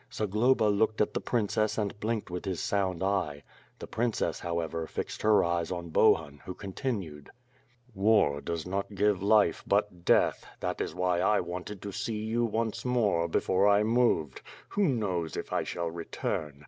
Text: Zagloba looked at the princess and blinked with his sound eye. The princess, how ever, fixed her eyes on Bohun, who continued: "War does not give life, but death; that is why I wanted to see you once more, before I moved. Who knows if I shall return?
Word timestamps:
Zagloba 0.11 0.63
looked 0.63 0.99
at 0.99 1.13
the 1.13 1.21
princess 1.21 1.77
and 1.77 1.99
blinked 1.99 2.31
with 2.31 2.43
his 2.45 2.59
sound 2.59 3.03
eye. 3.03 3.43
The 3.77 3.85
princess, 3.85 4.39
how 4.39 4.59
ever, 4.59 4.87
fixed 4.87 5.21
her 5.21 5.43
eyes 5.43 5.71
on 5.71 5.89
Bohun, 5.89 6.41
who 6.45 6.55
continued: 6.55 7.29
"War 7.93 8.41
does 8.41 8.65
not 8.65 8.95
give 8.95 9.21
life, 9.21 9.63
but 9.67 10.03
death; 10.03 10.43
that 10.59 10.81
is 10.81 10.95
why 10.95 11.19
I 11.19 11.39
wanted 11.39 11.83
to 11.83 11.91
see 11.91 12.15
you 12.23 12.43
once 12.45 12.83
more, 12.83 13.27
before 13.27 13.67
I 13.67 13.83
moved. 13.83 14.41
Who 14.69 14.87
knows 14.87 15.37
if 15.37 15.53
I 15.53 15.61
shall 15.63 15.91
return? 15.91 16.59